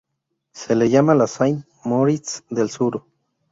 Se 0.51 0.73
le 0.75 0.89
llama 0.89 1.13
la 1.13 1.27
Saint 1.27 1.63
Moritz 1.85 2.41
del 2.49 2.71
Sur. 2.71 3.05